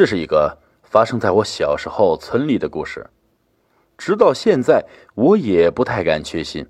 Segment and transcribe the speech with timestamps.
[0.00, 3.10] 这是一个发生在我小时候村里的故事，
[3.98, 4.82] 直到现在
[5.14, 6.66] 我也不太敢确信，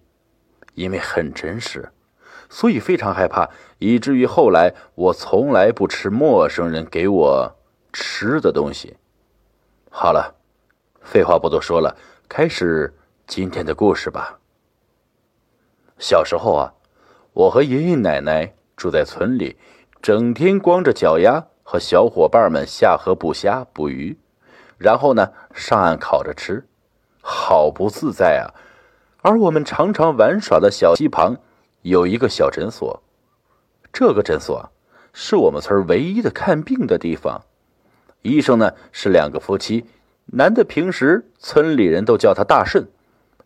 [0.74, 1.92] 因为很真实，
[2.48, 3.48] 所以非常害怕，
[3.78, 7.56] 以至于后来我从来不吃陌生人给我
[7.92, 8.96] 吃的东西。
[9.92, 10.34] 好了，
[11.00, 11.96] 废话不多说了，
[12.28, 12.92] 开始
[13.28, 14.40] 今天的故事吧。
[16.00, 16.74] 小时候啊，
[17.32, 19.56] 我和爷爷奶奶住在村里，
[20.02, 24.18] 整天光着脚丫和小伙伴们下河捕虾捕鱼，
[24.78, 26.66] 然后呢上岸烤着吃，
[27.20, 28.54] 好不自在啊！
[29.22, 31.36] 而我们常常玩耍的小溪旁
[31.82, 33.02] 有一个小诊所，
[33.92, 34.70] 这个诊所
[35.12, 37.42] 是我们村唯一的看病的地方。
[38.22, 39.84] 医生呢是两个夫妻，
[40.26, 42.88] 男的平时村里人都叫他大顺，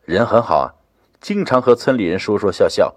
[0.04, 0.74] 人很好啊。
[1.20, 2.94] 经常和村里人说说笑笑，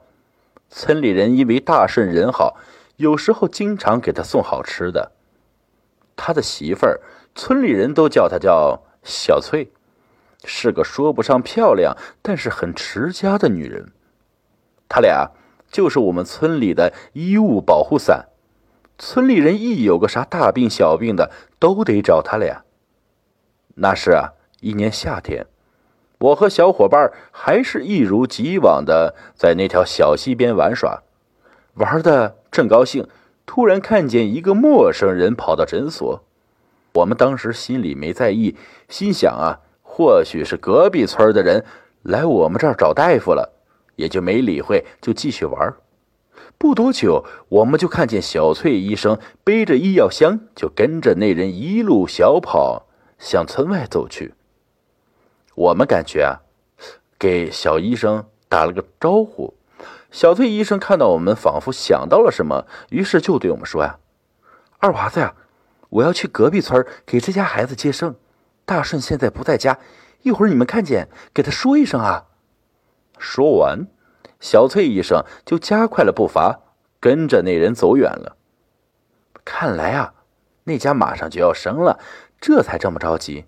[0.69, 2.57] 村里人因为大顺人好，
[2.97, 5.13] 有时候经常给他送好吃的。
[6.15, 6.99] 他的媳妇儿，
[7.35, 9.71] 村里人都叫她叫小翠，
[10.43, 13.91] 是个说不上漂亮，但是很持家的女人。
[14.89, 15.31] 他俩
[15.69, 18.29] 就是我们村里的衣物保护伞，
[18.97, 22.63] 村里人一有个啥大病小病的，都得找他俩。
[23.75, 25.45] 那是啊，一年夏天。
[26.19, 31.03] 我和小伙伴还是一如既往的在那条小溪边玩耍，
[31.77, 33.07] 玩的正高兴，
[33.45, 36.23] 突然看见一个陌生人跑到诊所。
[36.93, 38.55] 我们当时心里没在意，
[38.89, 41.63] 心想啊，或许是隔壁村的人
[42.01, 43.53] 来我们这儿找大夫了，
[43.95, 45.75] 也就没理会，就继续玩。
[46.57, 52.87] 不多久，我们就看见小翠医生背着医药箱，就跟着那人一路小跑
[53.19, 54.33] 向村外走去。
[55.53, 56.41] 我们感觉啊，
[57.19, 59.53] 给小医生打了个招呼。
[60.11, 63.99] 小翠医生看到我们，仿佛想到了什么，于是就对我们说：“呀，
[64.79, 65.35] 二娃子呀，
[65.89, 68.15] 我要去隔壁村给这家孩子接生。
[68.65, 69.79] 大顺现在不在家，
[70.21, 72.25] 一会儿你们看见，给他说一声啊。”
[73.19, 73.87] 说完，
[74.39, 76.59] 小翠医生就加快了步伐，
[76.99, 78.37] 跟着那人走远了。
[79.43, 80.13] 看来啊，
[80.65, 81.99] 那家马上就要生了，
[82.39, 83.45] 这才这么着急。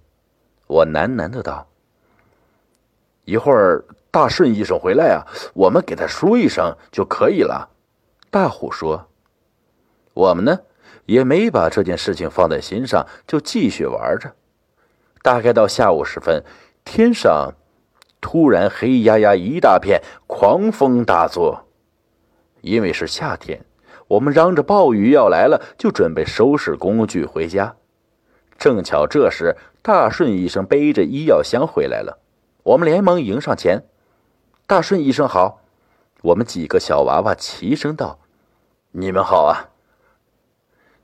[0.68, 1.68] 我喃喃的道。
[3.26, 7.70] 一会儿大顺医生回来啊，我们给他说一声就可以了。
[8.32, 9.08] 大虎说
[10.14, 10.60] ：“我们呢
[11.06, 14.34] 也没把这件事情放在心上，就继续玩着。
[15.22, 16.44] 大概到下午时分，
[16.84, 17.54] 天上
[18.20, 21.68] 突然黑压压一大片，狂风大作。
[22.62, 23.64] 因为是夏天，
[24.08, 27.76] 我们嚷着暴雨要来了，就准备收拾工具回家。
[28.58, 32.18] 正巧这时大顺医生背着医药箱回来了。”
[32.64, 33.84] 我们连忙迎上前，
[34.70, 35.62] 大顺医生好！
[36.22, 38.20] 我们几个小娃娃齐声道
[38.94, 39.74] ：“你们好啊！”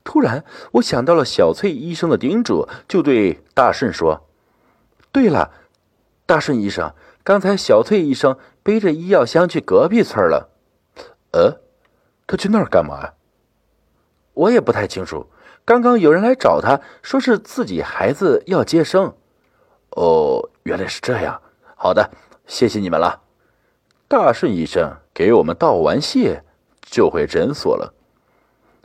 [0.06, 0.44] 突然，
[0.74, 4.24] 我想到了小翠医生的叮嘱，就对大顺说
[5.10, 5.50] ：“对了，
[6.26, 6.94] 大顺医生，
[7.24, 10.48] 刚才小翠医生背着医药箱去隔壁村了。
[11.32, 11.58] 呃，
[12.28, 13.14] 他去那儿干嘛呀？
[14.34, 15.26] 我也不太清楚。
[15.64, 19.12] 刚刚有人来找他，说是自己孩子要接生。
[19.90, 21.42] 哦，原来是这样。”
[21.74, 22.08] 好的，
[22.46, 23.25] 谢谢你们了。
[24.08, 26.44] 大顺医生给我们道完谢，
[26.80, 27.92] 就回诊所了。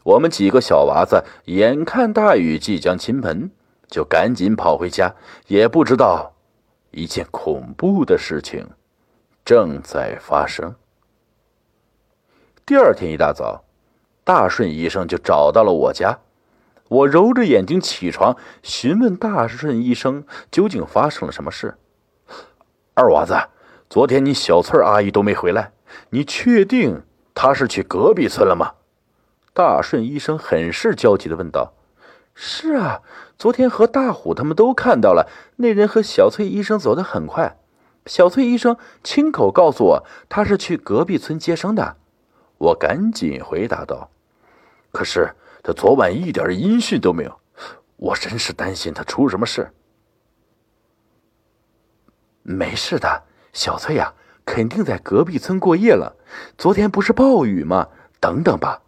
[0.04, 3.52] 我们几个小娃子眼看大雨即将倾盆，
[3.88, 5.14] 就赶紧跑回家，
[5.46, 6.34] 也不知道
[6.90, 8.68] 一件恐怖的事情
[9.46, 10.74] 正在发生。
[12.66, 13.64] 第二天一大早，
[14.24, 16.18] 大顺医生就找到了我家。
[16.88, 21.78] 我揉着眼睛起床，询问大顺医生究竟发生了什么事。
[22.96, 23.36] 二娃子，
[23.91, 25.74] 昨天你小翠阿姨都没回来，
[26.12, 27.03] 你确定
[27.35, 28.75] 她是去隔壁村了吗？
[29.53, 31.74] 大顺医生很是焦急的问道。
[32.34, 33.02] 是啊，
[33.38, 37.57] 昨天和大虎他们都看到了，那人和小翠医生走得很快。
[38.06, 41.97] 小翠医生亲口告诉我，他是去隔壁村接生的。
[42.59, 44.09] 我赶紧回答道。
[44.94, 47.41] 可是他昨晚一点音讯都没有，
[47.97, 49.70] 我真是担心他出什么事。
[52.41, 53.23] 没事的，
[53.53, 54.14] 小翠呀，
[54.46, 56.16] 肯定在隔壁村过夜了。
[56.58, 57.88] 昨天不是暴雨吗？
[58.20, 58.82] 等等吧。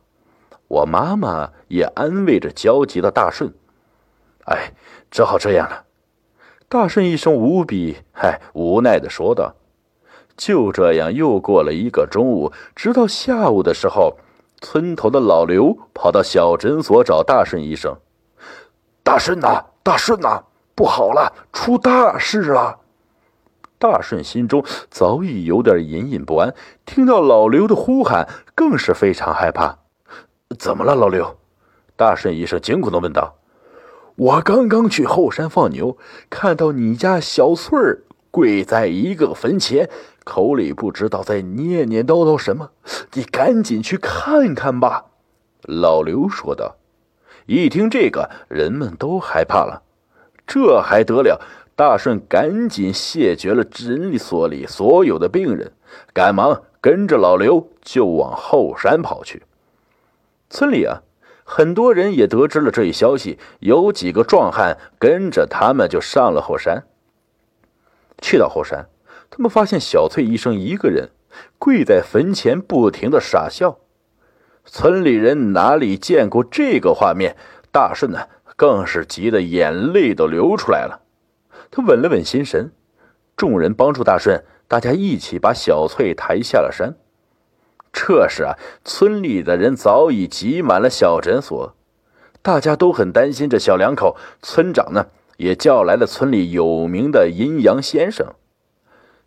[0.67, 3.53] 我妈妈也安慰着焦急的大顺。
[4.45, 4.73] 哎，
[5.11, 5.85] 只好这样了。
[6.67, 9.55] 大顺一声无比哎无奈的说道。
[10.35, 14.17] 就这样又过了一个中午，直到下午的时候，
[14.61, 17.95] 村头的老刘跑到小诊所找大顺医生。
[19.03, 22.79] 大顺呐，大顺呐，不好了，出大事了！
[23.83, 29.79] 大顺心中早已有点隐隐不安，听到老刘的呼喊，更是非常害怕。
[30.57, 31.35] 怎么了，老刘？
[31.97, 33.35] 大顺医生惊恐的问道。
[34.15, 35.97] 我刚刚去后山放牛，
[36.29, 39.89] 看到你家小翠儿跪在一个坟前，
[40.23, 42.69] 口里不知道在念念叨叨什么。
[43.15, 45.07] 你赶紧去看看吧。”
[45.67, 46.77] 老刘说道。
[47.47, 49.83] 一听这个，人们都害怕了。
[50.47, 51.41] 这还得了？
[51.75, 55.71] 大顺赶紧谢绝了诊所里所有的病人，
[56.13, 59.43] 赶忙跟着老刘就往后山跑去。
[60.49, 61.01] 村里啊，
[61.43, 66.83] 很多人也得知了这一消息，有几个壮汉跟着他们就上了后山。
[68.21, 68.87] 去到后山，
[69.31, 71.09] 他们发现小翠医生一个人
[71.57, 73.79] 跪在坟前，不停的傻笑。
[74.65, 77.35] 村里人哪里见过这个画面？
[77.71, 81.02] 大顺呢，更是急得眼泪都流出来了。
[81.75, 82.71] 他稳了稳心神，
[83.35, 86.93] 众人帮助大顺，大家一起把小翠抬下了山。
[87.91, 88.53] 这时啊，
[88.85, 91.75] 村里的人早已挤满了小诊所，
[92.43, 94.15] 大家都很担心这小两口。
[94.43, 98.35] 村长呢，也叫来了村里有名的阴阳先生。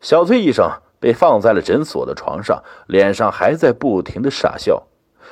[0.01, 0.71] 小翠医生
[1.01, 4.87] 被放在了诊所的床上，脸上还在不停的傻笑，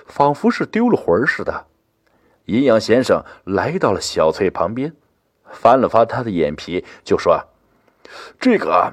[0.09, 1.67] 仿佛是丢了魂似的。
[2.47, 4.97] 阴阳先生来到了小翠旁边，
[5.51, 7.43] 翻了翻他的眼皮，就说
[8.41, 8.93] ：“这个，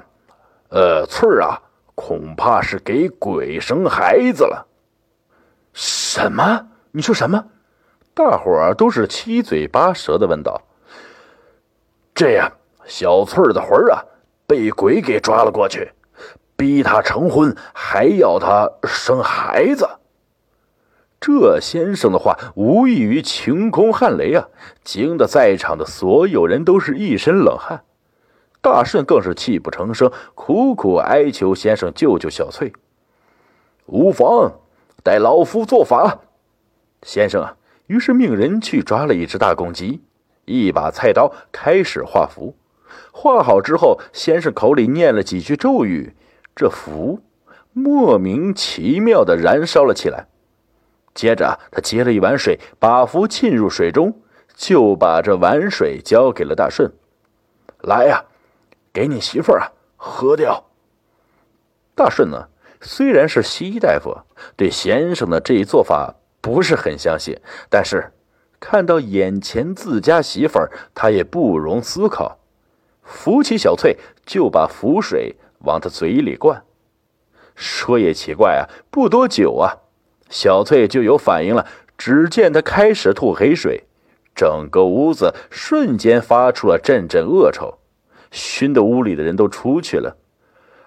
[0.68, 1.60] 呃，翠儿啊。”
[1.94, 4.66] 恐怕是给鬼生孩子了。
[5.74, 6.66] 什么？
[6.90, 7.44] 你说什么？
[8.14, 10.60] 大伙儿都是七嘴八舌的问道。
[12.14, 12.50] 这样，
[12.86, 14.02] 小翠儿的魂啊，
[14.46, 15.92] 被鬼给抓了过去，
[16.56, 19.86] 逼她成婚，还要她生孩子。
[21.22, 24.48] 这先生的话无异于晴空撼雷啊，
[24.82, 27.84] 惊得在场的所有人都是一身冷汗。
[28.60, 32.72] 大顺更是泣不成声，苦苦哀求先生救救小翠。
[33.86, 34.52] 无妨，
[35.04, 36.22] 待老夫做法。
[37.02, 40.02] 先生啊，于是命人去抓了一只大公鸡，
[40.44, 42.56] 一把菜刀开始画符。
[43.12, 46.16] 画好之后，先生口里念了几句咒语，
[46.56, 47.20] 这符
[47.72, 50.26] 莫名其妙的燃烧了起来。
[51.14, 54.20] 接着，他接了一碗水，把符浸入水中，
[54.54, 56.90] 就把这碗水交给了大顺。
[57.80, 58.24] 来呀！
[58.92, 60.64] 给你媳妇儿啊，喝掉。
[61.94, 62.48] 大顺呢，
[62.82, 64.14] 虽然是西医大夫，
[64.54, 67.38] 对先生的这一做法不是很相信，
[67.70, 68.12] 但是
[68.60, 72.38] 看到眼前自家媳妇儿，他也不容思考，
[73.02, 76.62] 扶起小翠，就把符水往他嘴里灌。
[77.54, 79.78] 说也奇怪啊，不多久啊，
[80.32, 81.66] 小翠就有反应了。
[81.96, 83.84] 只见她开始吐黑水，
[84.34, 87.78] 整个屋子瞬间发出了阵阵恶臭。
[88.32, 90.16] 熏得屋里的人都出去了，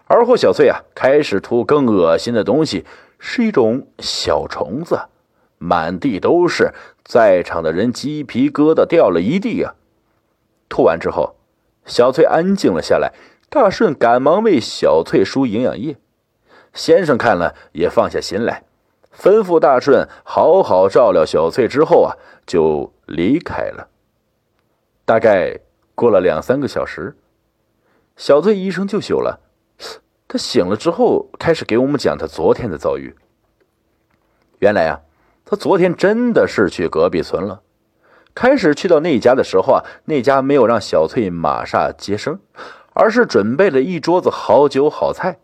[0.07, 2.85] 而后小翠啊开始吐更恶心的东西，
[3.19, 4.99] 是一种小虫子，
[5.59, 9.75] 满地都是，在场的人鸡皮疙瘩掉了一地啊！
[10.67, 11.35] 吐完之后，
[11.85, 13.13] 小翠安静了下来，
[13.47, 15.95] 大顺赶忙为小翠输营养液，
[16.73, 18.64] 先生看了也放下心来，
[19.17, 22.15] 吩咐大顺好好照料小翠之后啊，
[22.45, 23.87] 就离开了。
[25.05, 25.59] 大概
[25.93, 27.15] 过了两三个小时。
[28.17, 29.39] 小翠医生就醒了，
[30.27, 33.15] 他醒了之后开始给我们讲他昨天的遭遇。
[34.59, 35.01] 原来啊，
[35.43, 37.61] 他昨天真的是去隔壁村了。
[38.33, 42.39] 开始去到那家的时候啊，那家没有让小翠马上接生，
[42.93, 45.39] 而是准备了一桌子好酒好菜。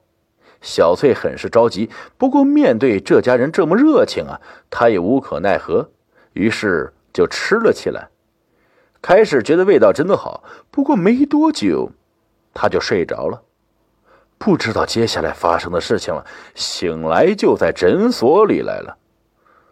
[0.61, 4.39] 小翠很是着急，不过面对这家人这么热情啊，
[4.69, 5.89] 她也无可奈何，
[6.33, 8.09] 于是就吃了起来。
[9.01, 11.91] 开始觉得味道真的好，不过没多久。
[12.53, 13.41] 他就睡着了，
[14.37, 16.25] 不知道接下来发生的事情了。
[16.53, 18.97] 醒来就在诊所里来了。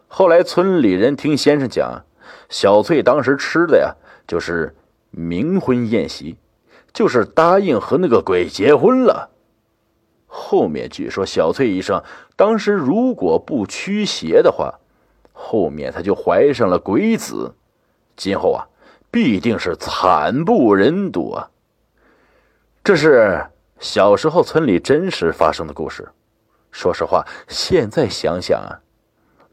[0.08, 2.02] 后来村里人听先生讲，
[2.48, 3.94] 小翠当时吃的呀，
[4.26, 4.74] 就是
[5.14, 6.38] 冥婚宴席，
[6.94, 9.28] 就是答应和那个鬼结婚了。
[10.32, 12.00] 后面据说小翠医生
[12.36, 14.78] 当时如果不驱邪的话，
[15.32, 17.52] 后面她就怀上了鬼子，
[18.16, 18.68] 今后啊，
[19.10, 21.50] 必定是惨不忍睹啊。
[22.84, 23.44] 这是
[23.80, 26.08] 小时候村里真实发生的故事。
[26.70, 28.78] 说实话，现在想想啊，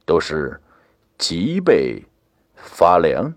[0.06, 0.62] 都是
[1.18, 2.04] 脊背
[2.56, 3.34] 发凉。